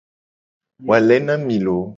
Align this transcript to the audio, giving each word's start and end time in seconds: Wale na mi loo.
Wale 0.87 1.17
na 1.25 1.33
mi 1.45 1.57
loo. 1.65 1.85